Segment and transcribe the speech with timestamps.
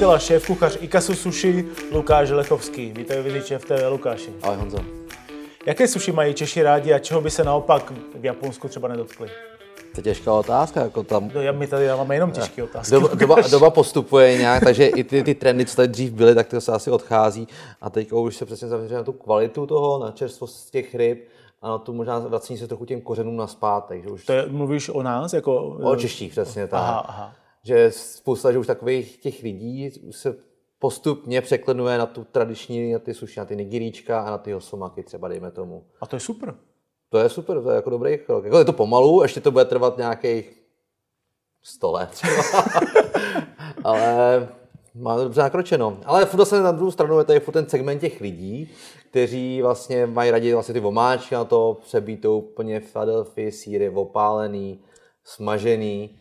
[0.00, 2.92] majitel a šéf kuchař Ikasu Sushi Lukáš Lechovský.
[2.92, 4.32] Vítej v šéf TV Lukáši.
[4.42, 4.78] Ahoj Honzo.
[5.66, 9.28] Jaké sushi mají Češi rádi a čeho by se naopak v Japonsku třeba nedotkli?
[9.94, 11.30] To je těžká otázka, jako tam...
[11.34, 12.90] No, my tady máme jenom těžké otázky.
[12.90, 16.48] Doba, doba, doba, postupuje nějak, takže i ty, ty trendy, co tady dřív byly, tak
[16.48, 17.48] to se asi odchází.
[17.80, 21.28] A teď už se přesně zaměřuje na tu kvalitu toho, na čerstvost těch ryb
[21.62, 24.02] a na tu možná vracení se trochu těm kořenům na zpátek.
[24.02, 24.26] Že už...
[24.26, 25.32] To je, mluvíš o nás?
[25.32, 25.62] Jako...
[25.62, 26.80] O češtích, přesně tak.
[26.80, 27.32] Aha, aha.
[27.62, 30.36] Že spousta že už takových těch lidí se
[30.78, 35.02] postupně překlenuje na tu tradiční, na ty suši, na ty nigiríčka a na ty hosomaky
[35.02, 35.84] třeba, dejme tomu.
[36.00, 36.54] A to je super.
[37.08, 38.44] To je super, to je jako dobrý krok.
[38.44, 40.62] Jako je to pomalu, ještě to bude trvat nějakých
[41.62, 42.42] 100 let třeba.
[43.84, 44.48] Ale
[44.94, 45.98] má to dobře nakročeno.
[46.04, 48.70] Ale furt zase na druhou stranu je tady furt ten segment těch lidí,
[49.10, 54.80] kteří vlastně mají raději vlastně ty vomáčky na to, přebít to úplně Philadelphia, síry, opálený,
[55.24, 56.19] smažený.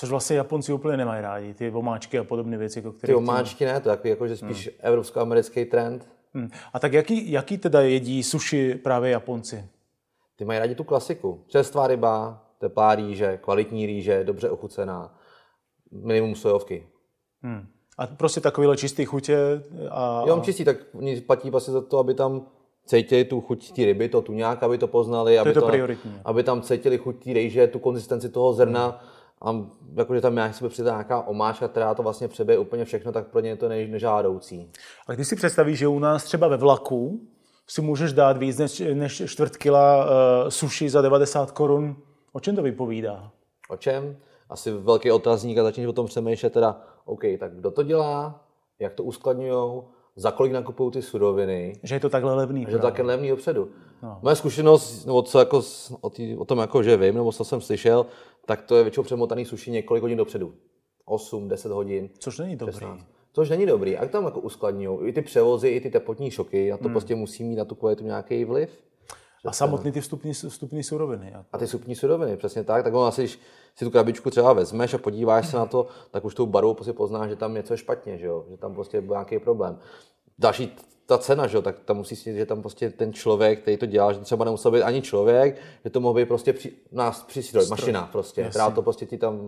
[0.00, 3.10] Což vlastně Japonci úplně nemají rádi, ty vomáčky a podobné věci, jako které...
[3.10, 4.76] Ty vomáčky ne, to je jako, že spíš hmm.
[4.80, 6.08] evropsko-americký trend.
[6.34, 6.48] Hmm.
[6.72, 9.64] A tak jaký, jaký teda jedí sushi právě Japonci?
[10.36, 11.44] Ty mají rádi tu klasiku.
[11.46, 15.14] Čerstvá ryba, teplá rýže, kvalitní rýže, dobře ochucená,
[15.92, 16.86] minimum sojovky.
[17.42, 17.66] Hmm.
[17.98, 20.24] A prostě takovýhle čistý chutě a...
[20.26, 22.46] Jo, čistý, tak oni platí vlastně za to, aby tam
[22.84, 26.20] cítili tu chuť té ryby, to tu nějak, aby to poznali, to aby, to, prioritní.
[26.24, 28.86] aby tam cítili chuť té rejže, tu konzistenci toho zrna.
[28.86, 29.19] Hmm.
[29.42, 33.26] A jakože tam nějak se přidá nějaká omáčka, která to vlastně přebije úplně všechno, tak
[33.26, 34.70] pro ně je to nežádoucí.
[35.06, 37.20] Ale když si představíš, že u nás třeba ve vlaku
[37.66, 40.10] si můžeš dát víc než, než čtvrt kila uh,
[40.48, 41.96] suši za 90 korun,
[42.32, 43.30] o čem to vypovídá?
[43.68, 44.16] O čem?
[44.48, 48.44] Asi velký otazník a začneš o tom přemýšlet teda, OK, tak kdo to dělá,
[48.78, 49.82] jak to uskladňují,
[50.16, 51.80] za kolik nakupují ty suroviny.
[51.82, 52.64] Že je to takhle levný.
[52.68, 53.68] Že je to takhle levný dopředu.
[54.02, 54.18] No.
[54.22, 55.62] Moje zkušenost, nebo co jako
[56.00, 58.06] o, tý, o tom, jako, že vím, nebo co jsem slyšel,
[58.46, 60.54] tak to je většinou přemotaný suši několik hodin dopředu.
[61.04, 62.08] 8, 10 hodin.
[62.18, 62.72] Což není dobrý.
[62.72, 63.06] 16.
[63.32, 63.96] Což není dobrý.
[63.96, 66.72] A tam jako uskladňují i ty převozy, i ty teplotní šoky.
[66.72, 66.92] A to hmm.
[66.92, 68.70] prostě musí mít na tu kvalitu nějaký vliv.
[69.44, 71.34] A samotný ty vstupní, vstupní suroviny.
[71.52, 72.84] A ty vstupní suroviny, přesně tak.
[72.84, 73.38] Tak on asi, když
[73.74, 76.92] si tu krabičku třeba vezmeš a podíváš se na to, tak už tou barvou prostě
[76.92, 78.44] poznáš, že tam něco je špatně, že, jo?
[78.50, 79.78] že tam prostě byl nějaký problém.
[80.38, 80.76] Další
[81.10, 81.62] ta cena, že, jo?
[81.62, 84.70] tak tam musí si že tam prostě ten člověk, který to dělá, že třeba nemusel
[84.70, 88.50] být ani člověk, že to mohl být prostě při, nás přístroj, mašina prostě, Jasně.
[88.50, 89.40] která to prostě ti tam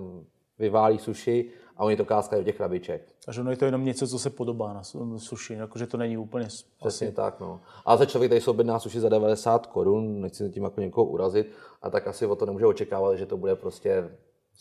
[0.58, 3.08] vyválí suši a oni to káskají do těch krabiček.
[3.24, 4.82] Takže ono je to jenom něco, co se podobá na
[5.16, 6.46] suši, jakože to není úplně...
[6.80, 7.16] Přesně asi...
[7.16, 7.60] tak, no.
[7.86, 11.52] A za člověk, který se objedná suši za 90 korun, nechci tím jako někoho urazit,
[11.82, 14.10] a tak asi o to nemůže očekávat, že to bude prostě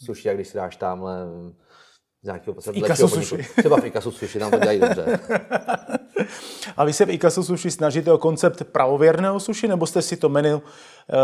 [0.06, 1.26] suši, jak když si dáš tamhle
[2.22, 3.38] z nějakého sushi.
[3.58, 5.20] Třeba v Ikasu sushi, tam to dělají dobře.
[6.78, 10.30] A vy se v Ikasu sushi snažíte o koncept pravověrného sushi, nebo jste si to
[10.30, 10.62] menu uh,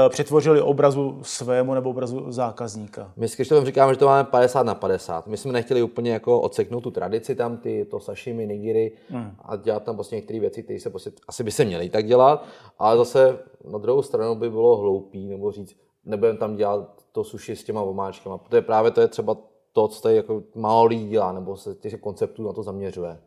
[0.09, 3.11] přetvořili obrazu svému nebo obrazu zákazníka?
[3.15, 5.27] My s Krištofem říkáme, že to máme 50 na 50.
[5.27, 9.31] My jsme nechtěli úplně jako odseknout tu tradici tam, ty, to sashimi, nigiri hmm.
[9.45, 12.45] a dělat tam prostě některé věci, které se prostě, asi by se měly tak dělat,
[12.79, 13.39] ale zase
[13.71, 15.75] na druhou stranu by bylo hloupý nebo říct,
[16.05, 19.37] nebudeme tam dělat to sushi s těma omáčkama, protože právě to je třeba
[19.73, 23.19] to, co tady jako málo lidí dělá, nebo se těch konceptů na to zaměřuje.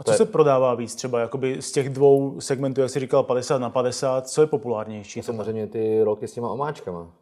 [0.00, 0.16] A co je...
[0.16, 4.28] se prodává víc třeba jakoby z těch dvou segmentů, jak jsi říkal, 50 na 50,
[4.28, 5.22] co je populárnější?
[5.22, 7.14] Samozřejmě ty roky s těma omáčkama.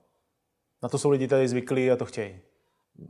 [0.82, 2.41] Na to jsou lidi tady zvyklí a to chtějí.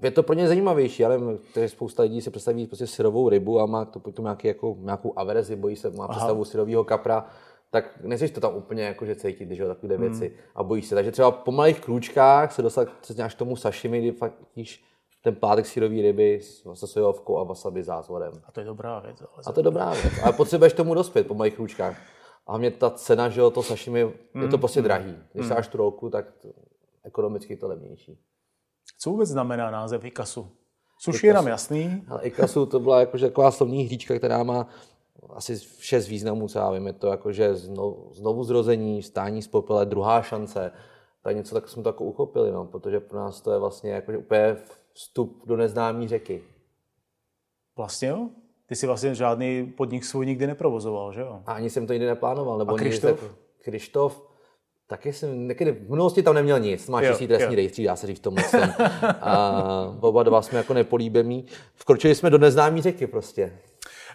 [0.02, 1.20] Je to pro ně zajímavější, ale
[1.66, 5.56] spousta lidí si představí prostě syrovou rybu a má to potom nějaký, jako, nějakou averzi,
[5.56, 6.14] bojí se, má Aha.
[6.14, 7.26] představu syrového kapra,
[7.70, 10.08] tak nechceš to tam úplně jako, že cítit, že takové hmm.
[10.08, 10.94] věci a bojíš se.
[10.94, 14.84] Takže třeba po malých krůčkách se dostat přesně až k tomu sashimi, kdy fakt jíš
[15.26, 16.40] ten plátek sírový ryby
[16.74, 18.32] se sojovkou a wasabi zázvorem.
[18.44, 19.20] A to je dobrá věc.
[19.20, 20.12] Ale a to je dobrá věc.
[20.22, 22.00] Ale potřebuješ tomu dospět po malých růčkách.
[22.46, 24.42] A mě ta cena, že jo, to sashimi, mm.
[24.42, 25.16] je to prostě drahý.
[25.32, 25.54] Když mm.
[25.54, 26.48] dáš tu rolku, tak to,
[27.04, 28.18] ekonomicky je to levnější.
[28.98, 30.48] Co vůbec znamená název Ikasu?
[30.98, 32.04] Sushi je nám jasný.
[32.08, 34.68] Ale Ikasu to byla jakože taková slovní hříčka, která má
[35.30, 36.86] asi šest významů, co já vím.
[36.86, 40.72] Je to jakože znovu, znovu zrození, stání z popele, druhá šance.
[41.22, 44.18] Tak něco tak jsme to jako uchopili, no, protože pro nás to je vlastně jakože
[44.18, 44.56] úplně
[44.96, 46.42] vstup do neznámé řeky.
[47.76, 48.28] Vlastně jo?
[48.66, 51.42] Ty jsi vlastně žádný podnik svůj nikdy neprovozoval, že jo?
[51.46, 52.58] A ani jsem to nikdy neplánoval.
[52.58, 53.34] Nebo A Krištof?
[53.64, 54.22] Krištof,
[54.86, 58.18] taky jsem, někdy v minulosti tam neměl nic, máš čistý trestní rejstřík, dá se říct
[58.18, 58.44] v tomhle
[59.20, 61.46] A oba dva jsme jako nepolíbemí.
[61.74, 63.58] Vkročili jsme do neznámé řeky prostě.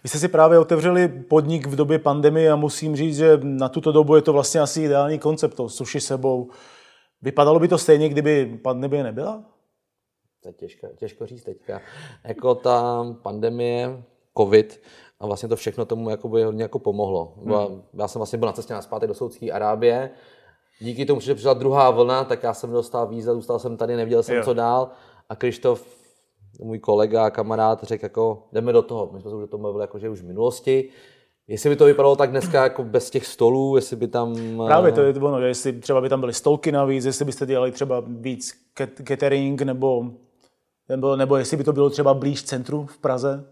[0.03, 3.91] Vy jste si právě otevřeli podnik v době pandemie a musím říct, že na tuto
[3.91, 6.49] dobu je to vlastně asi ideální koncept, to suši sebou.
[7.21, 9.43] Vypadalo by to stejně, kdyby pandemie nebyla?
[10.41, 11.81] To je těžko, těžko říct teďka.
[12.23, 14.03] Jako ta pandemie,
[14.37, 14.81] covid,
[15.19, 17.33] a vlastně to všechno tomu jakoby hodně jako pomohlo.
[17.45, 17.83] Hmm.
[17.93, 20.09] Já jsem vlastně byl na cestě na zpátek do Saudské Arábie,
[20.79, 24.23] díky tomu, že přišla druhá vlna, tak já jsem dostal víza, zůstal jsem tady, nevěděl
[24.23, 24.43] jsem, jo.
[24.43, 24.89] co dál.
[25.29, 26.01] A Krištof
[26.59, 29.09] můj kolega, kamarád řekl jako, jdeme do toho.
[29.13, 30.89] My jsme se už o tom mluvili jako, že už v minulosti.
[31.47, 34.35] Jestli by to vypadalo tak dneska jako bez těch stolů, jestli by tam...
[34.65, 37.71] Právě to je ono, že jestli třeba by tam byly stolky navíc, jestli byste dělali
[37.71, 38.53] třeba víc
[39.07, 40.11] catering, nebo,
[40.89, 43.45] nebo, nebo jestli by to bylo třeba blíž centru v Praze.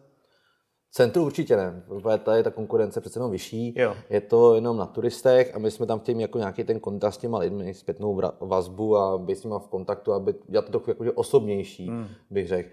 [0.92, 3.96] Centru určitě ne, protože tady je ta konkurence přece jenom vyšší, Jo.
[4.10, 7.18] je to jenom na turistech a my jsme tam chtěli jako nějaký ten kontakt s
[7.18, 11.88] těma lidmi, zpětnou vazbu a být s v kontaktu, aby dělat to trochu jakože osobnější,
[11.88, 12.08] hmm.
[12.30, 12.70] bych řekl.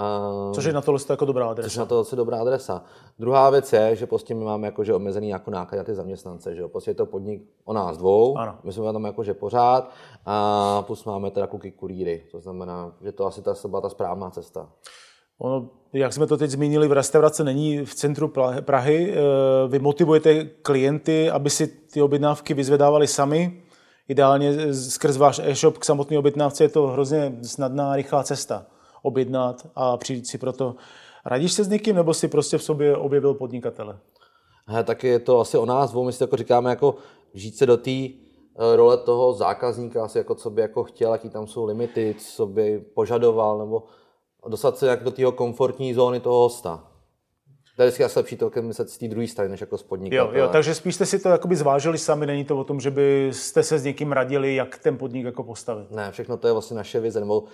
[0.00, 1.80] A, Což je na tohle jako dobrá což je adresa.
[1.80, 2.82] na to dobrá adresa.
[3.18, 6.60] Druhá věc je, že prostě my máme jakože omezený jako náklad na ty zaměstnance, že
[6.60, 6.68] jo?
[6.68, 8.58] Prostě je to podnik o nás dvou, Ano.
[8.64, 9.90] my jsme tam jakože pořád
[10.26, 14.30] a plus máme teda kluky kurýry, to znamená, že to asi ta, byla ta správná
[14.30, 14.68] cesta.
[15.38, 19.14] Ono, jak jsme to teď zmínili, v restaurace není v centru Prahy.
[19.14, 23.62] Eh, Vy motivujete klienty, aby si ty objednávky vyzvedávali sami.
[24.08, 28.66] Ideálně skrz váš e-shop k samotné objednávce je to hrozně snadná, rychlá cesta
[29.02, 30.74] objednat a přijít si proto.
[31.26, 33.98] Radíš se s někým, nebo si prostě v sobě objevil podnikatele?
[34.66, 36.94] He, taky je to asi o nás dvou, my si jako říkáme, jako
[37.34, 41.30] žít se do té eh, role toho zákazníka, asi jako co by jako chtěl, jaký
[41.30, 43.82] tam jsou limity, co by požadoval, nebo
[44.48, 46.84] dostat se jak do tého komfortní zóny toho hosta.
[47.76, 49.86] To je vždycky asi lepší to myslet z té druhé strany, než jako z Jo,
[49.88, 50.38] podnikatele.
[50.38, 53.62] jo, takže spíš jste si to jakoby zvážili sami, není to o tom, že byste
[53.62, 55.90] se s někým radili, jak ten podnik jako postavit.
[55.90, 57.44] Ne, všechno to je vlastně naše vize, nebo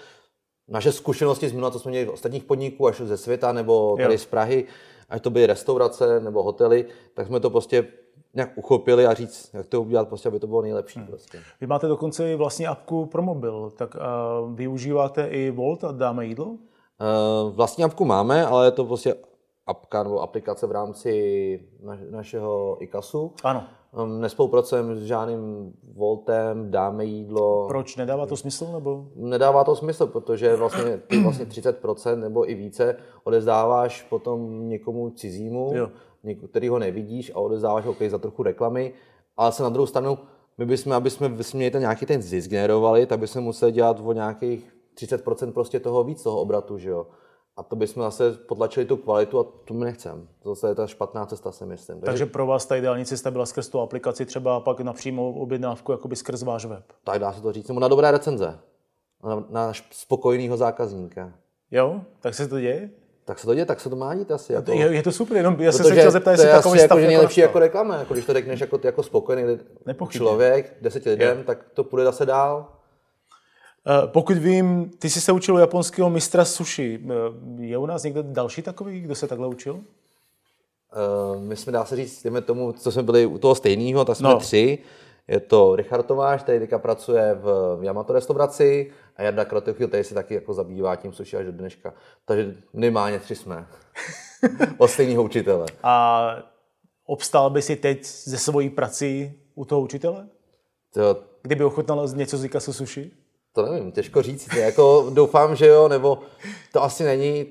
[0.69, 4.15] naše zkušenosti z minula, co jsme měli v ostatních podniků, až ze světa, nebo tady
[4.15, 4.19] Jo.
[4.19, 4.65] z Prahy,
[5.09, 7.87] ať to byly restaurace nebo hotely, tak jsme to prostě
[8.35, 10.99] nějak uchopili a říct, jak to udělat, prostě, aby to bylo nejlepší.
[10.99, 11.09] Hmm.
[11.09, 11.39] Prostě.
[11.61, 16.27] Vy máte dokonce i vlastně apku pro mobil, tak a využíváte i Volt a dáme
[16.27, 16.57] jídlo?
[17.01, 19.15] Eh, Vlastní apku máme, ale je to prostě
[19.67, 23.33] apka nebo aplikace v rámci na, našeho IKASu.
[23.45, 23.65] Ano.
[24.03, 27.69] Um, Nespolupracujeme s žádným Voltem, dáme jídlo.
[27.69, 28.73] Proč nedává to smysl?
[28.73, 29.07] Nebo?
[29.17, 35.73] Nedává to smysl, protože vlastně ty vlastně 30% nebo i více odezdáváš potom někomu cizímu,
[35.75, 35.91] Jo.
[36.51, 38.93] který ho nevidíš a odezdáváš ho za trochu reklamy,
[39.37, 40.19] ale se na druhou stranu,
[40.59, 44.13] my bychom, aby jsme měli ten nějaký ten zisk generovali, tak bychom museli dělat o
[44.13, 47.07] nějakých 30% prostě toho víc, toho obratu, že jo.
[47.57, 50.23] A to bychom zase potlačili tu kvalitu a to my nechceme.
[50.43, 52.01] To zase je ta špatná cesta, si myslím.
[52.01, 54.93] Takže, Takže pro vás ta ideální cesta byla skrz tu aplikaci třeba a pak na
[54.93, 56.85] přímou objednávku jakoby skrz váš web.
[57.05, 58.59] tak dá se to říct, nebo na dobré recenze.
[59.25, 61.33] Na, na spokojeného zákazníka.
[61.71, 62.01] Jo?
[62.21, 62.91] Tak se to děje?
[63.25, 64.53] Tak se to děje, tak se to má dít asi.
[64.53, 64.73] Jako.
[64.73, 66.91] Je, je to super, jenom já jsem se chtěl zeptat, to jestli je takový stav
[66.91, 69.59] jako, že nejlepší jako reklama, jako když to řekneš jako, jako spokojený
[70.09, 72.67] člověk deseti lidem, tak to půjde zase dál.
[73.87, 77.01] Eh, Pokud vím, ty jsi se učil u japonského mistra sushi.
[77.11, 79.81] Eh, Je u nás někdo další takový, kdo se takhle učil?
[81.35, 84.17] Uh, my jsme, dá se říct, dejme tomu, co jsme byli u toho stejného, tak
[84.17, 84.39] jsme No.
[84.39, 84.79] tři.
[85.29, 90.15] Je to Richard Tomáš, který teďka pracuje v Yamato restauraci a Jarda Kratochvil, který se
[90.15, 91.95] taky jako zabývá tím sushi až do dneška.
[92.25, 93.67] Takže minimálně tři jsme.
[94.79, 95.67] Od stejného učitele.
[95.83, 96.27] A
[97.07, 100.29] obstál by si teď ze svojí prací u toho učitele?
[100.95, 103.11] To, Kdyby ochutnal něco z Ikasu sushi?
[103.55, 104.55] To nevím, těžko říct.
[104.55, 106.19] Jako doufám, že jo, nebo
[106.73, 107.47] to asi není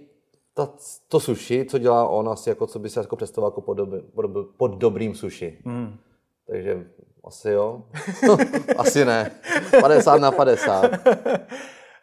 [0.54, 0.70] ta,
[1.08, 4.02] to sushi, co dělá on, asi jako, co by se jako představoval jako pod, doby,
[4.16, 4.26] pod,
[4.58, 5.58] pod dobrým sushi.
[5.66, 5.98] Hmm.
[6.48, 6.86] Takže
[7.24, 7.82] asi jo.
[8.78, 9.32] asi ne.
[9.82, 10.92] 50 na 50.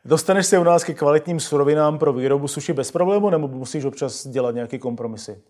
[0.04, 4.26] Dostaneš se u nás ke kvalitním surovinám pro výrobu sushi bez problému, nebo musíš občas
[4.26, 5.42] dělat nějaké kompromisy?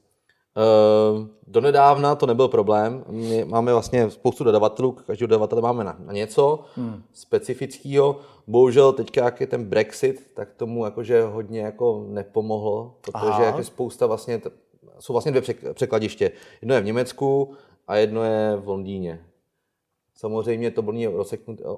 [0.57, 3.05] Uh, donedávna to nebyl problém.
[3.09, 7.03] My máme vlastně spoustu dodavatelů, každý dodavatel máme na, na něco hmm.
[7.13, 8.21] specifického.
[8.47, 14.07] Bohužel teďka, jak je ten Brexit, tak tomu jakože hodně jako nepomohlo, protože jako spousta
[14.07, 14.51] vlastně, t-
[14.99, 16.33] jsou vlastně dvě přek- překladiště.
[16.61, 17.55] Jedno je v Německu
[17.89, 19.25] a jedno je v Londýně.
[20.15, 21.27] Samozřejmě to bylo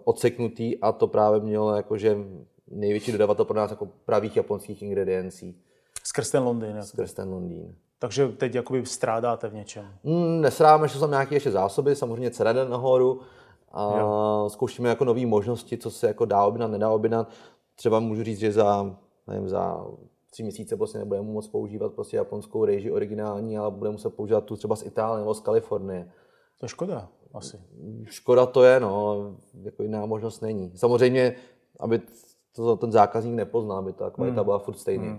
[0.04, 2.16] odseknutý a to právě mělo jakože
[2.70, 5.56] největší dodavatel pro nás jako pravých japonských ingrediencí
[6.04, 6.70] Skrz ten Londýn.
[6.70, 6.86] Jako.
[6.86, 7.74] skrz ten Londýn.
[8.02, 9.84] Takže teď jakoby strádáte v něčem.
[10.04, 13.20] Mm, nesráme, že jsou tam nějaké ještě zásoby, samozřejmě cena jde nahoru
[13.72, 14.44] a jo.
[14.48, 17.30] zkoušíme jako nové možnosti, co se jako dá objednat, nedá objednat.
[17.74, 19.86] Třeba můžu říct, že za, nevím, za
[20.30, 24.56] tři měsíce prostě nebudeme moc používat prostě japonskou rejži originální, ale budeme muset používat tu
[24.56, 26.12] třeba z Itálie nebo z Kalifornie.
[26.58, 27.60] To je škoda, asi.
[28.04, 29.16] Škoda to je, no,
[29.62, 30.72] jako jiná možnost není.
[30.74, 31.34] Samozřejmě,
[31.80, 32.00] aby
[32.52, 35.18] to ten zákazník nepoznal, aby ta kvalita byla furt stejná.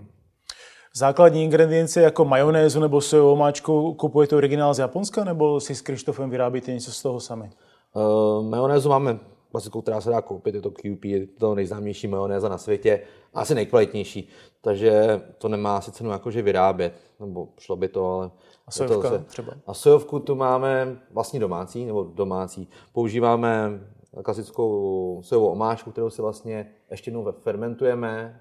[0.96, 6.30] Základní ingredience jako majonézu nebo sojovou máčku kupujete originál z Japonska, nebo si s Krištofem
[6.30, 7.50] vyrábíte něco z toho sami?
[7.94, 9.18] Uh, majonézu máme
[9.50, 13.00] klasickou, která se dá koupit, je to QP, je to nejznámější majonéza na světě,
[13.34, 14.28] asi nejkvalitnější,
[14.60, 18.30] takže to nemá asi cenu jakože vyrábět, nebo šlo by to, ale...
[18.66, 19.52] A sojovka to třeba?
[19.66, 22.68] A sojovku tu máme vlastní domácí, nebo domácí.
[22.92, 23.80] Používáme
[24.22, 28.40] klasickou sojovou omáčku, kterou si vlastně ještě jednou fermentujeme,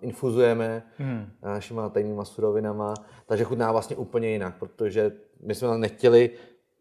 [0.00, 1.30] infuzujeme hmm.
[1.42, 2.94] našima tajnýma surovinama,
[3.26, 5.12] takže chutná vlastně úplně jinak, protože
[5.42, 6.30] my jsme nechtěli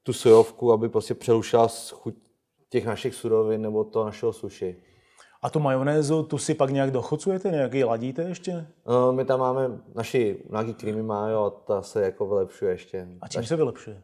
[0.03, 2.15] tu sojovku, aby prostě přerušila chuť
[2.69, 4.75] těch našich surovin nebo to našeho suši.
[5.41, 8.67] A tu majonézu, tu si pak nějak dochocujete, nějak ji ladíte ještě?
[8.85, 13.07] No, my tam máme naši nějaký creamy mayo a ta se jako vylepšuje ještě.
[13.21, 14.01] A čím se vylepšuje?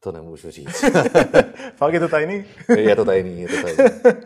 [0.00, 0.84] To nemůžu říct.
[1.76, 2.44] Fakt je to tajný?
[2.76, 3.90] je to tajný, je to tajný.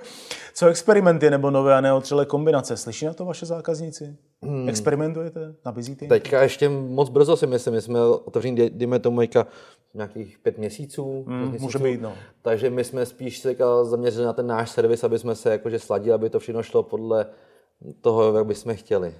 [0.60, 2.76] Co experimenty nebo nové a neotřelé kombinace?
[2.76, 4.16] Slyší na to vaše zákazníci?
[4.42, 4.68] Hmm.
[4.68, 5.54] Experimentujete?
[5.66, 6.06] Nabízíte?
[6.06, 9.20] Teďka ještě moc brzo si myslím, my jsme otevření, dejme tomu,
[9.94, 11.24] nějakých pět měsíců.
[11.26, 11.62] Mm, měsíců.
[11.62, 12.12] Může být, no.
[12.42, 16.12] Takže my jsme spíš se zaměřili na ten náš servis, aby jsme se jakože sladili,
[16.12, 17.26] aby to všechno šlo podle
[18.00, 19.14] toho, jak bychom chtěli.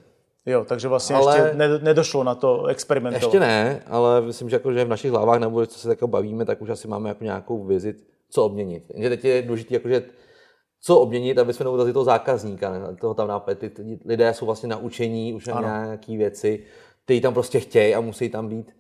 [0.47, 3.23] Jo, takže vlastně ale ještě nedošlo na to experimentovat.
[3.23, 6.45] Ještě ne, ale myslím, že, jako, že v našich hlavách, nebo co se jako bavíme,
[6.45, 7.95] tak už asi máme jako nějakou vizi,
[8.31, 8.85] co obměnit.
[8.95, 10.03] Jenže teď je důležité, jakože
[10.81, 13.59] co obměnit, aby jsme neurazili toho zákazníka, toho tam nápad.
[13.59, 16.65] Ty, ty lidé jsou vlastně naučení už na nějaké věci,
[17.05, 18.77] ty tam prostě chtějí a musí tam být.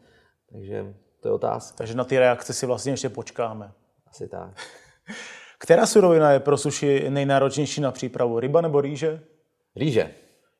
[0.52, 1.76] Takže to je otázka.
[1.76, 3.73] Takže na ty reakce si vlastně ještě počkáme.
[4.07, 4.50] Asi tak.
[5.59, 8.40] Která surovina je pro suši nejnáročnější na přípravu?
[8.40, 9.23] Ryba nebo rýže?
[9.76, 10.14] Rýže.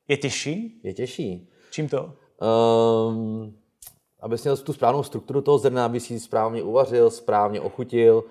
[0.07, 0.81] Je těžší?
[0.83, 1.49] Je těžší.
[1.71, 2.13] Čím to?
[3.07, 3.57] Um,
[4.19, 8.23] aby měl tu správnou strukturu toho zrna, aby si ji správně uvařil, správně ochutil,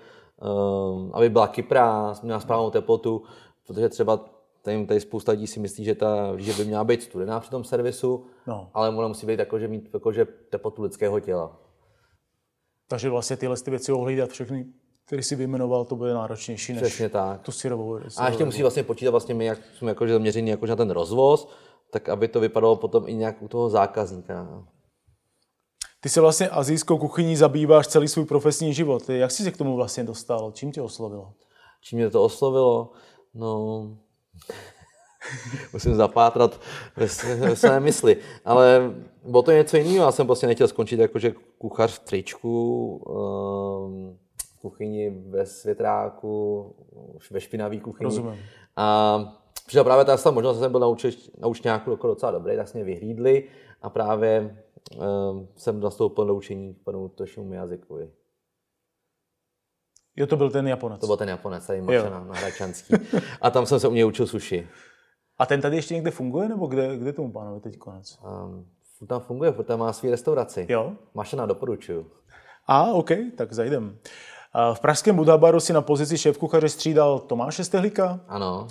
[1.12, 3.22] aby byla kyprá, měla správnou teplotu,
[3.66, 4.24] protože třeba
[4.62, 7.64] tady, tady spousta lidí si myslí, že ta že by měla být studená při tom
[7.64, 8.70] servisu, no.
[8.74, 11.56] ale ona musí být jako, že mít jakože teplotu lidského těla.
[12.88, 14.66] Takže vlastně tyhle ty věci ohlídat všechny,
[15.06, 17.40] které si vyjmenoval, to bude náročnější než Přesně tak.
[17.40, 17.98] tu syrovou.
[18.16, 21.48] A ještě musí vlastně počítat vlastně my, jak jsme jakože zaměření jako na ten rozvoz,
[21.90, 24.64] tak aby to vypadalo potom i nějak u toho zákazníka.
[26.00, 29.08] Ty se vlastně azijskou kuchyní zabýváš celý svůj profesní život.
[29.08, 30.52] Jak jsi se k tomu vlastně dostal?
[30.52, 31.32] Čím tě oslovilo?
[31.80, 32.92] Čím mě to oslovilo?
[33.34, 33.82] No,
[35.72, 36.60] musím zapátrat
[36.96, 38.16] ve, ve své mysli.
[38.44, 40.06] Ale bylo to něco jiného.
[40.06, 44.18] Já jsem prostě nechtěl skončit jakože kuchař v tričku, ehm,
[44.56, 46.66] v kuchyni ve světráku,
[47.30, 48.04] ve špinavý kuchyni.
[48.04, 48.36] Rozumím.
[48.76, 49.18] A
[49.66, 51.06] přišla právě ta možnost, že jsem byl na, uč,
[51.38, 53.44] na učňáku jako docela dobrý, tak jsme vyhlídli
[53.82, 54.56] a právě
[55.56, 58.10] jsem nastoupil do učení panu Tošimu jazykovi.
[60.16, 61.00] Jo, to byl ten Japonec.
[61.00, 62.94] To byl ten Japonec, tady na, na Hračanský.
[63.40, 64.68] A tam jsem se u něj učil suši.
[65.38, 68.18] A ten tady ještě někde funguje, nebo kde, kde tomu pánovi teď konec?
[68.44, 68.66] Um,
[69.06, 70.66] tam funguje, tam má svý restauraci.
[70.68, 70.92] Jo?
[71.14, 72.10] Mašena doporučuju.
[72.66, 73.98] A, OK, tak zajdem.
[74.74, 78.20] V pražském Budabaru si na pozici šéf-kuchaře střídal Tomáše Stehlíka.
[78.28, 78.68] Ano.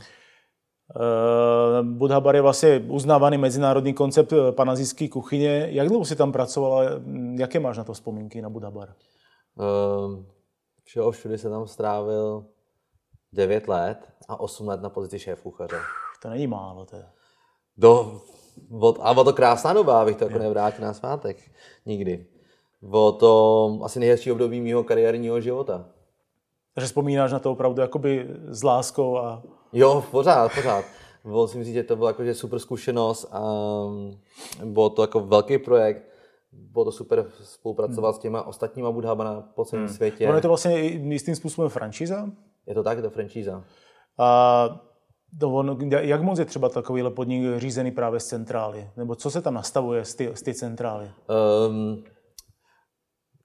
[0.96, 5.67] Uh, Budhabar je vlastně uznávaný mezinárodní koncept eh, panazijské kuchyně.
[5.72, 6.84] Jak dlouho jsi tam pracovala?
[7.36, 8.93] Jaké máš na to vzpomínky na Budhabar?
[9.55, 10.24] Uh,
[10.84, 12.46] všeho všude se tam strávil
[13.34, 15.79] 9 let a 8 let na pozici šéf kuchaře.
[16.22, 17.05] To není málo, to je.
[17.77, 18.22] Do,
[18.79, 21.51] od, a bylo to krásná doba, abych to jako nevrátil na svátek.
[21.86, 22.25] Nikdy.
[22.81, 25.86] Bylo to asi nejhezčí období mého kariérního života.
[26.74, 29.43] Takže vzpomínáš na to opravdu jakoby s láskou a...
[29.73, 30.85] Jo, pořád, pořád.
[31.45, 33.41] Si myslím, že to byla jakože super zkušenost a
[34.65, 36.03] bylo to jako velký projekt.
[36.51, 38.19] Bylo to super spolupracovat hmm.
[38.19, 39.95] s těma ostatníma budhabana po celém hmm.
[39.95, 40.27] světě.
[40.27, 42.29] Ono je to vlastně jistým způsobem franšíza?
[42.67, 43.63] Je to tak, je to franšíza.
[44.17, 44.79] A
[45.39, 48.89] to jak moc je třeba takovýhle podnik řízený právě z centrály?
[48.97, 51.11] Nebo co se tam nastavuje z ty, z ty centrály?
[51.67, 52.03] Um,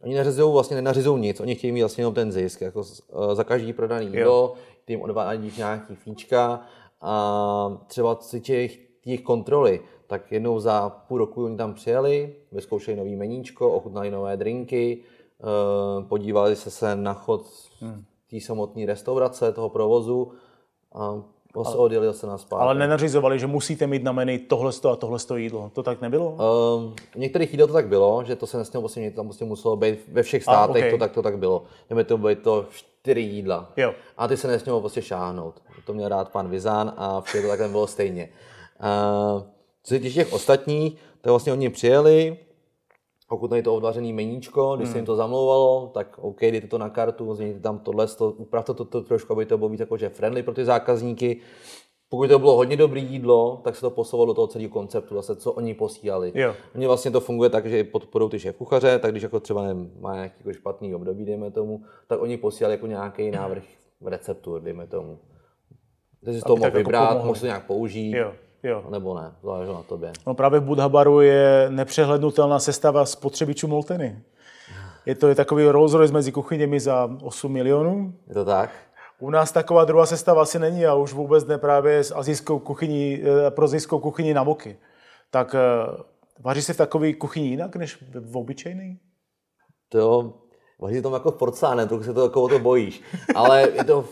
[0.04, 2.60] oni neřizují, vlastně nenařizují nic, oni chtějí mít vlastně jenom ten zisk.
[2.60, 4.54] Jako uh, za každý prodaný jídlo,
[4.86, 6.60] tím odvádí nějaký fíčka
[7.00, 12.96] a třeba si těch, těch kontroly, tak jednou za půl roku oni tam přijeli, vyzkoušeli
[12.96, 14.98] nový meníčko, ochutnali nové drinky,
[15.38, 17.46] uh, podívali se se na chod
[17.80, 18.04] hmm.
[18.30, 20.32] té samotné restaurace, toho provozu
[20.94, 21.22] a
[21.54, 22.62] Odjeli se na zpátky.
[22.62, 25.70] Ale nenařizovali, že musíte mít na menu tohle a tohle jídlo.
[25.74, 26.30] To tak nebylo?
[26.30, 29.76] Um, v některých jídel to tak bylo, že to se nesmělo, vlastně, tam prostě muselo
[29.76, 30.90] být ve všech státech, a, okay.
[30.90, 31.64] to tak to tak bylo.
[31.90, 33.72] Mělo to být to čtyři jídla.
[33.76, 33.94] Jo.
[34.16, 35.62] A ty se nesmělo prostě šáhnout.
[35.86, 38.28] To měl rád pan Vizán a vše to takhle bylo stejně.
[39.36, 39.42] Uh,
[39.82, 42.36] co se těch ostatních, tak vlastně oni přijeli,
[43.28, 44.92] pokud tady to odvařený meníčko, když hmm.
[44.92, 48.74] se jim to zamlouvalo, tak OK, dejte to na kartu, změníte tam tohle, to, upravte
[48.74, 51.40] to, to trošku, aby to bylo víc jakože friendly pro ty zákazníky.
[52.08, 55.36] Pokud to bylo hodně dobré jídlo, tak se to posouvalo do toho celého konceptu, zase
[55.36, 56.32] co oni posílali.
[56.34, 56.54] Jo.
[56.74, 59.92] Mně vlastně to funguje tak, že podporují ty šéf kuchaře, tak když jako třeba nevím,
[60.00, 63.64] má nějaký jako špatný období, dejme tomu, tak oni posílali jako nějaký návrh
[64.06, 65.18] receptur, dejme tomu.
[66.24, 68.12] Ty si to mohl jako vybrat, mohl to nějak použít.
[68.12, 68.32] Jo.
[68.64, 68.84] Jo.
[68.90, 70.12] Nebo ne, záleží na tobě.
[70.26, 74.22] No právě v Budhabaru je nepřehlednutelná sestava spotřebičů Molteny.
[75.06, 78.14] Je to je takový Rolls Royce mezi kuchyněmi za 8 milionů.
[78.28, 78.70] Je to tak?
[79.18, 83.22] U nás taková druhá sestava asi není a už vůbec ne právě s azijskou kuchyní,
[83.46, 84.78] eh, pro azijskou kuchyni na boky.
[85.30, 86.02] Tak eh,
[86.40, 88.98] vaří se v takové kuchyni jinak než v obyčejný?
[89.88, 90.32] To jo,
[90.80, 93.02] vaří to jako v porceláne, trochu se to jako to bojíš.
[93.34, 94.04] Ale je to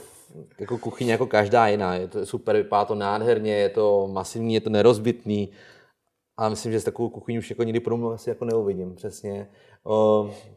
[0.59, 1.95] jako kuchyně jako každá jiná.
[1.95, 5.51] Je to super, vypadá to nádherně, je to masivní, je to nerozbitný.
[6.37, 9.49] A myslím, že s takovou kuchyní už jako nikdy podobnou asi jako neuvidím, přesně.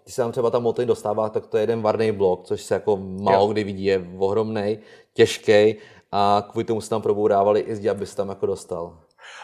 [0.04, 2.74] když se tam třeba ta motory dostává, tak to je jeden varný blok, což se
[2.74, 4.80] jako málo kdy vidí, je ohromný,
[5.14, 5.76] těžký
[6.12, 9.00] a kvůli tomu se tam probourávali i zdi, aby se tam jako dostal.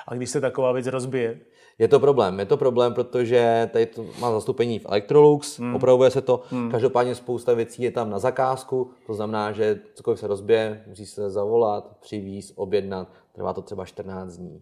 [0.08, 1.40] A když se taková věc rozbije?
[1.80, 5.76] Je to problém, je to problém, protože tady to má zastupení v Electrolux, hmm.
[5.76, 6.72] opravuje se to, hmm.
[6.72, 11.30] každopádně spousta věcí je tam na zakázku, to znamená, že cokoliv se rozbije, musí se
[11.30, 14.62] zavolat, přivíz, objednat, trvá to třeba 14 dní.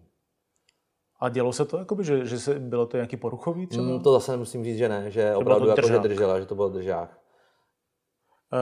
[1.20, 3.84] A dělo se to, jakoby, že, že se, bylo to nějaký poruchový třeba?
[3.84, 6.54] Mm, to zase musím říct, že ne, že, že opravdu jako, že držela, že to
[6.54, 7.18] bylo držák.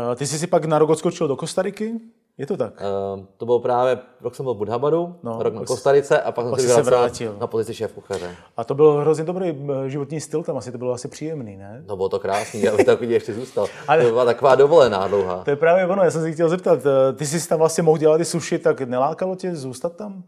[0.09, 2.00] Uh, ty jsi si pak na rok odskočil do Kostariky?
[2.38, 2.73] Je to tak?
[3.16, 6.50] Uh, to bylo právě, rok jsem byl v Budhabaru, no, rok na Kostarice a pak,
[6.50, 8.37] pak jsem se vrátil na pozici šéf kuchaře.
[8.57, 11.85] A to byl hrozně dobrý eh, životní styl tam, asi to bylo asi příjemný, ne?
[11.87, 13.66] No bylo to krásný, já bych takový ještě zůstal.
[13.88, 15.45] Ale, to byla taková dovolená dlouhá.
[15.45, 16.78] To je právě ono, já jsem si chtěl zeptat,
[17.16, 20.25] ty jsi tam vlastně mohl dělat i suši, tak nelákalo tě zůstat tam?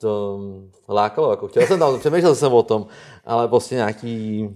[0.00, 0.40] to
[0.88, 2.86] lákalo, jako chtěl jsem tam, přemýšlel jsem o tom,
[3.24, 4.50] ale prostě nějaký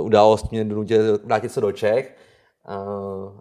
[0.00, 2.16] událost mě donutil vrátit se do Čech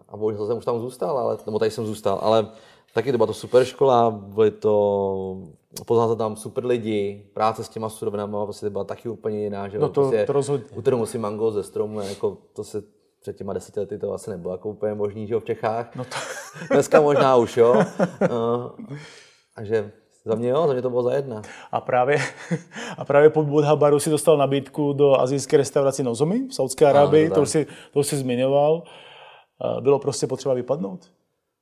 [0.08, 2.48] a, bohužel jsem už tam zůstal, ale, nebo tady jsem zůstal, ale
[2.94, 5.38] taky to byla to super škola, byly to,
[5.86, 9.80] poznal jsem tam super lidi, práce s těma surovinami prostě byla taky úplně jiná, že
[9.80, 10.66] no to, prostě, to rozhodně.
[10.76, 12.84] U kterou musím mango ze stromu, jako to se
[13.22, 15.96] před těma deseti lety to asi nebylo jako úplně možný, že jo, v Čechách.
[15.96, 16.16] No to...
[16.74, 17.74] Dneska možná už, jo.
[17.74, 18.88] Uh,
[19.56, 19.92] a že
[20.26, 21.42] za mě jo, za mě to bylo za jedna.
[21.72, 22.18] A právě,
[22.98, 27.42] a právě po Budhabaru si dostal nabídku do azijské restaurace Nozomi v Saudské Arábii, to,
[27.42, 28.84] už si, to už si zmiňoval.
[29.80, 31.12] Bylo prostě potřeba vypadnout?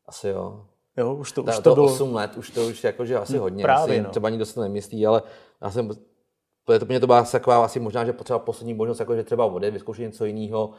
[0.06, 0.66] Asi jo.
[0.98, 1.94] Jo, už to, už to, to bylo...
[1.94, 3.64] 8 let, už to už jakože asi hodně.
[3.64, 4.10] Právě, asi, no.
[4.10, 5.22] Třeba nikdo se to nemyslí, ale
[5.62, 9.16] já jsem to, to mě to byla taková asi možná, že potřeba poslední možnost, jako
[9.16, 10.70] že třeba vody, vyzkoušet něco jiného.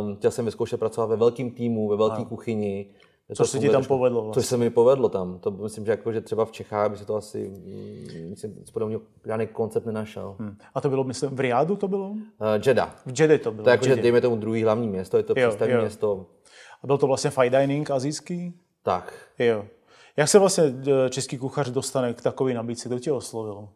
[0.00, 2.90] Um, chtěl jsem vyzkoušet pracovat ve velkém týmu, ve velké kuchyni.
[3.34, 4.42] Co se ti tam povedlo vlastně?
[4.42, 5.38] Což se mi povedlo tam.
[5.38, 8.98] To myslím, že, jako, že třeba v Čechách by se to asi, mm, myslím, podobně
[9.26, 10.36] žádný koncept nenašel.
[10.38, 10.56] Hmm.
[10.74, 12.08] A to bylo, myslím, v Riadu to bylo?
[12.10, 12.18] Uh,
[12.66, 13.02] Jeddah.
[13.06, 13.64] V Jeddah to bylo.
[13.64, 16.26] To je jako, že dejme tomu druhý hlavní město, je to přístavní město.
[16.82, 18.54] A byl to vlastně fine dining azijský?
[18.82, 19.14] Tak.
[19.38, 19.64] Jo.
[20.16, 22.88] Jak se vlastně eh, český kuchař dostane k takové nabídce?
[22.88, 23.68] Kdo tě oslovil?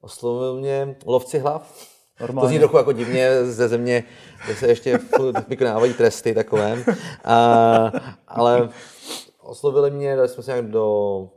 [0.00, 1.90] Oslovil mě lovci hlav.
[2.20, 2.46] Normálně.
[2.46, 4.04] To zní trochu jako divně ze země,
[4.44, 4.98] kde se ještě
[5.48, 6.84] vykonávají tresty takové.
[7.24, 7.92] A,
[8.28, 8.68] ale
[9.42, 11.28] oslovili mě, dali jsme se nějak do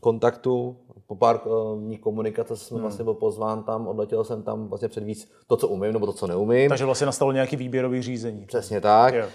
[0.00, 1.40] kontaktu, po pár
[1.78, 2.82] dní komunikace jsem hmm.
[2.82, 6.26] vlastně byl pozván tam, odletěl jsem tam vlastně předvíc to, co umím, nebo to, co
[6.26, 6.68] neumím.
[6.68, 8.46] Takže vlastně nastalo nějaký výběrový řízení.
[8.46, 9.14] Přesně tak.
[9.14, 9.28] Yeah.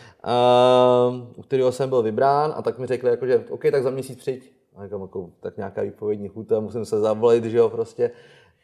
[1.14, 3.90] Uh, u kterého jsem byl vybrán a tak mi řekli, jako, že OK, tak za
[3.90, 4.52] měsíc přijď.
[4.76, 8.12] A jako, jako, tak nějaká výpovědní chuta, musím se zavolit, že jo, prostě.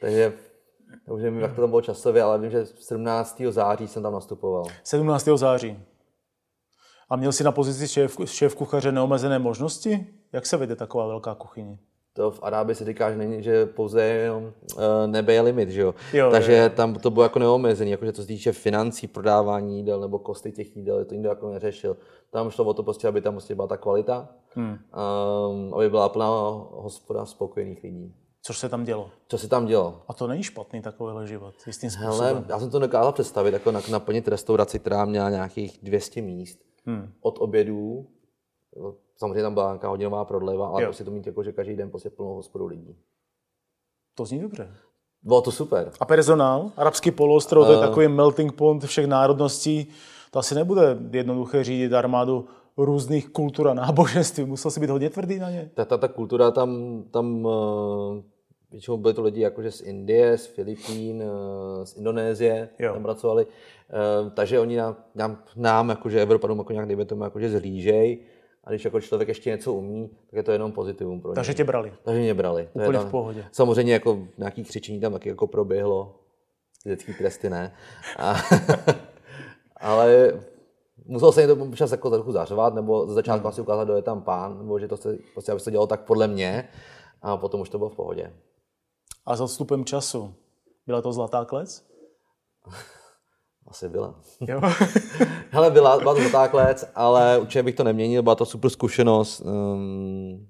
[0.02, 0.34] Takže
[1.10, 3.42] už nevím, jak to tam bylo časově, ale vím, že 17.
[3.50, 4.66] září jsem tam nastupoval.
[4.84, 5.28] 17.
[5.36, 5.80] září.
[7.10, 10.08] A měl jsi na pozici šéf, šéf kuchaře neomezené možnosti?
[10.34, 11.78] Jak se vede taková velká kuchyně?
[12.14, 15.96] To v Arábii se říká, že, není, že pouze uh, nebe je limit, že jo?
[16.14, 16.70] jo Takže jo, jo.
[16.70, 20.78] tam to bylo jako neomezený, jakože to se týče financí, prodávání jídel nebo kosty těch
[20.78, 21.98] jídel, to nikdo jako neřešil.
[22.30, 24.78] Tam šlo o to prostě, aby tam prostě byla ta kvalita, hmm.
[25.50, 26.28] um, aby byla plná
[26.72, 28.16] hospoda spokojených lidí.
[28.44, 29.10] Což se tam dělo?
[29.28, 30.02] Co se tam dělo?
[30.08, 32.36] A to není špatný takovýhle život, jistým způsobem.
[32.36, 36.60] Hele, já jsem to nekázal představit, jako naplnit restauraci, která měla nějakých 200 míst.
[36.86, 37.14] Hmm.
[37.22, 38.08] Od obědů,
[39.16, 40.88] samozřejmě tam byla nějaká hodinová prodleva, ale jo.
[40.88, 42.96] prostě to mít jako, že každý den prostě plnou hospodu lidí.
[44.16, 44.76] To zní dobře.
[45.24, 45.92] Bylo to super.
[46.00, 46.72] A personál?
[46.78, 49.88] Arabský poloostrov, to je uh, takový melting point všech národností.
[50.32, 52.48] To asi nebude jednoduché řídit armádu
[52.78, 54.46] různých kultur a náboženství.
[54.46, 55.70] Musel si být hodně tvrdý na ně.
[55.74, 57.52] Ta, ta, ta kultura tam, tam uh,
[58.72, 62.94] většinou byli to lidi jakože z Indie, z Filipín, uh, z Indonésie, jo.
[62.94, 63.46] tam pracovali.
[63.46, 68.20] Uh, takže oni nám, nám, nám jakože Evropanům jako nějak, dejme tomu, jakože zlížej.
[68.64, 71.36] A když jako člověk ještě něco umí, tak je to jenom pozitivum pro ně.
[71.36, 71.94] Takže tě brali.
[72.04, 72.70] Takže mě brali.
[72.74, 73.46] Úplně to je tam, v pohodě.
[73.52, 76.16] Samozřejmě jako nějaký křičení tam taky jako proběhlo.
[76.84, 77.74] Dětský tresty ne.
[78.18, 78.36] A,
[79.78, 80.34] ale
[81.12, 83.48] musel se to občas jako trochu zařvat, nebo ze začátku hmm.
[83.48, 86.02] asi ukázat, kdo je tam pán, nebo že to se, prostě, aby se dělalo tak
[86.02, 86.70] podle mě,
[87.22, 88.34] a potom už to bylo v pohodě.
[89.26, 90.34] A s odstupem času,
[90.88, 91.86] byla to zlatá klec?
[93.68, 94.16] Asi byla.
[94.48, 94.62] Jo.
[95.50, 99.42] Hele, byla, byla to zlatá klec, ale určitě bych to neměnil, byla to super zkušenost.
[99.42, 100.48] Um,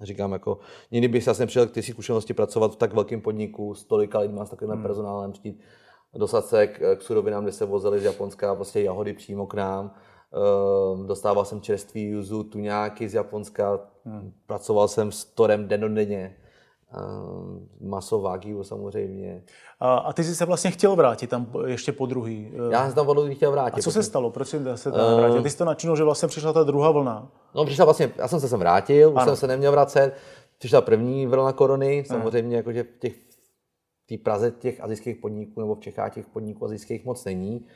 [0.00, 0.58] říkám, jako,
[0.90, 4.18] nikdy bych se asi nepřijel k té zkušenosti pracovat v tak velkém podniku s tolika
[4.18, 4.82] lidmi, s takovým hmm.
[4.82, 5.60] personálem, přijít
[6.18, 9.94] dostat se k, surovinám, kde se vozily z Japonska prostě jahody přímo k nám.
[10.94, 14.32] Uh, dostával jsem čerstvý juzu, tuňáky z Japonska, hmm.
[14.46, 16.36] pracoval jsem s Torem denodenně.
[16.96, 19.42] Uh, maso Wagyu samozřejmě.
[19.80, 22.52] A, a ty jsi se vlastně chtěl vrátit tam ještě po druhý?
[22.70, 23.80] Já jsem tam po druhý chtěl vrátit.
[23.80, 24.30] A co se stalo?
[24.30, 25.42] Proč jsi se tam vrátil?
[25.42, 27.28] Ty jsi to načinul, že vlastně přišla ta druhá vlna?
[27.54, 30.14] No přišla vlastně, já jsem se sem vrátil, už jsem se neměl vracet.
[30.58, 33.14] Přišla první vlna korony, samozřejmě jakože těch
[34.10, 37.66] té Praze těch azijských podniků nebo v Čechách těch podniků azijských moc není.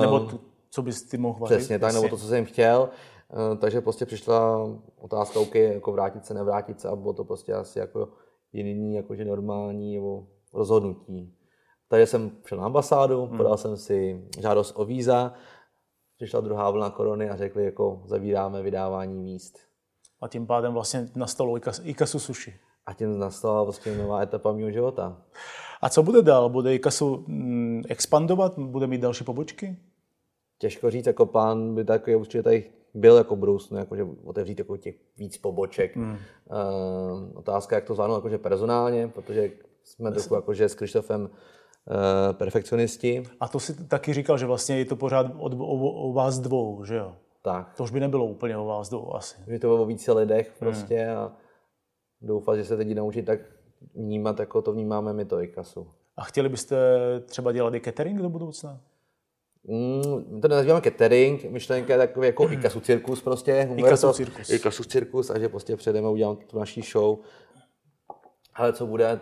[0.00, 1.56] Nebo tu, co bys ty mohl vařit?
[1.56, 2.88] Přesně tak, nebo to, co jsem chtěl.
[3.32, 4.68] Eh, takže prostě přišla
[5.00, 8.08] otázka, OK, jako vrátit se, nevrátit se a bylo to prostě asi jako
[8.52, 11.34] jiný, jakože normální nebo rozhodnutí.
[11.88, 13.36] Takže jsem šel na ambasádu, hmm.
[13.36, 15.34] podal jsem si žádost o víza,
[16.16, 19.58] přišla druhá vlna korony a řekli, jako zavíráme vydávání míst.
[20.20, 22.54] A tím pádem vlastně nastalo Ikasu Sushi.
[22.86, 25.22] A tím nastala vlastně nová etapa mého života.
[25.80, 26.48] A co bude dál?
[26.48, 28.58] Bude Ikasu mm, expandovat?
[28.58, 29.76] Bude mít další pobočky?
[30.58, 32.64] Těžko říct, jako plán by takový určitě tady
[32.94, 35.96] byl jako budoucnu, jakože otevřít jako těch víc poboček.
[35.96, 36.10] Hmm.
[36.12, 36.18] Uh,
[37.34, 39.50] otázka, jak to zvládnout jakože personálně, protože
[39.84, 41.28] jsme trochu jakože s Krištofem uh,
[42.32, 43.22] perfekcionisti.
[43.40, 46.84] A to si taky říkal, že vlastně je to pořád od, o, o vás dvou,
[46.84, 47.16] že jo?
[47.42, 47.74] Tak.
[47.74, 49.36] To už by nebylo úplně o vás dvou asi.
[49.46, 51.18] Je to o více lidech prostě hmm.
[51.18, 51.32] a
[52.22, 53.40] doufat, že se teď naučit tak
[53.94, 55.86] vnímat, jako to vnímáme my to IKASu.
[56.16, 56.76] A chtěli byste
[57.26, 58.80] třeba dělat i catering do budoucna?
[59.64, 62.52] Mm, to nazýváme catering, myšlenka je takový jako mm.
[62.52, 63.68] ikasu cirkus prostě.
[63.76, 64.50] Ikasu cirkus.
[64.50, 67.18] Ikasu cirkus a že prostě předeme udělám tu naší show.
[68.54, 69.20] Ale co bude,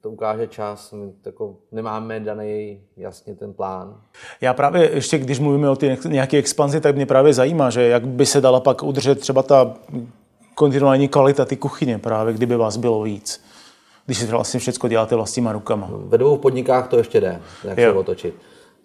[0.00, 4.00] to ukáže čas, my jako nemáme daný jasně ten plán.
[4.40, 8.06] Já právě ještě, když mluvíme o ty nějaké expanzi, tak mě právě zajímá, že jak
[8.06, 9.74] by se dala pak udržet třeba ta
[10.54, 13.44] kontinuální kvalita ty kuchyně právě, kdyby vás bylo víc.
[14.06, 15.88] Když si vlastně všechno děláte vlastníma rukama.
[15.92, 17.92] Ve dvou podnikách to ještě jde, jak jo.
[17.92, 18.34] se otočit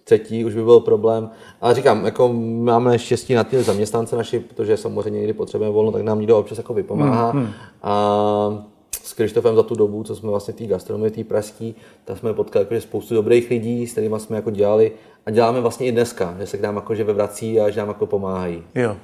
[0.08, 1.30] třetí už by byl problém.
[1.62, 6.02] Ale říkám, jako máme štěstí na ty zaměstnance naši, protože samozřejmě někdy potřebujeme volno, tak
[6.02, 7.32] nám někdo občas jako vypomáhá.
[7.32, 7.54] Hmm, hmm.
[7.84, 8.66] A
[9.04, 11.76] s Krištofem za tu dobu, co jsme vlastně té gastronomii, té pražský,
[12.06, 14.92] tak jsme potkali jako, spoustu dobrých lidí, s kterými jsme jako dělali
[15.26, 17.88] a děláme vlastně i dneska, že se k nám jako, že vrací a že nám
[17.88, 18.64] jako pomáhají.
[18.76, 18.96] Jo.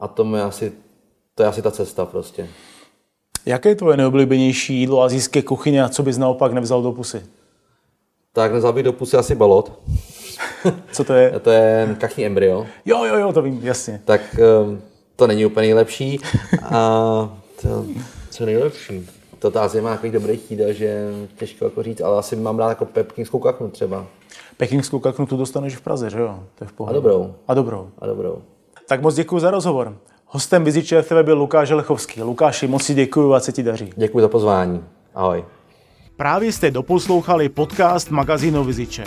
[0.00, 0.72] A to je asi,
[1.42, 2.48] to je asi ta cesta prostě.
[3.46, 7.22] Jaké je tvoje nejoblíbenější jídlo azijské kuchyně a co bys naopak nevzal do pusy?
[8.32, 9.72] Tak nevzal bych do pusy asi balot.
[10.92, 11.40] Co to je?
[11.40, 12.66] To je kachní embryo.
[12.84, 14.00] Jo, jo, jo, to vím, jasně.
[14.04, 14.20] Tak
[14.64, 14.82] um,
[15.16, 16.20] to není úplně nejlepší.
[16.62, 16.78] A
[17.62, 17.86] to,
[18.30, 19.08] co nejlepší?
[19.38, 22.68] To ta Azie má takových dobrých jídel, že těžko jako říct, ale asi mám rád
[22.68, 24.06] jako pekingskou kachnu třeba.
[24.56, 26.44] Pekingskou kachnu tu dostaneš v Praze, že jo?
[26.54, 27.34] To je v A dobrou.
[27.48, 27.90] A dobrou.
[27.98, 28.42] A dobrou.
[28.88, 29.96] Tak moc děkuji za rozhovor.
[30.34, 32.22] Hostem Viziče TV byl Lukáš Lechovský.
[32.22, 33.90] Lukáši, moc si děkuji a se ti daří.
[33.96, 34.84] Děkuji za pozvání.
[35.14, 35.44] Ahoj.
[36.16, 39.04] Právě jste doposlouchali podcast magazínu Viziče.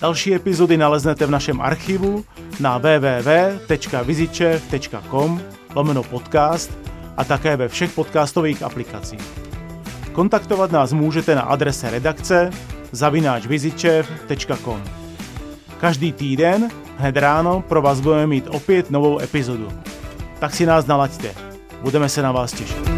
[0.00, 2.24] Další epizody naleznete v našem archivu
[2.60, 5.40] na www.vizičev.com
[5.74, 6.70] lomeno podcast
[7.16, 9.32] a také ve všech podcastových aplikacích.
[10.12, 12.50] Kontaktovat nás můžete na adrese redakce
[12.92, 14.82] zavináčvizičev.com
[15.80, 19.68] Každý týden hned ráno pro vás budeme mít opět novou epizodu.
[20.38, 21.34] Tak si nás nalaďte.
[21.82, 22.95] Budeme se na vás těšit.